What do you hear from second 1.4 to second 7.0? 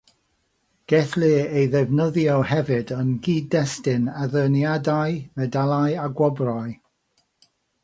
ei ddefnyddio hefyd yng nghyd-destun addurniadau, medalau a gwobrau.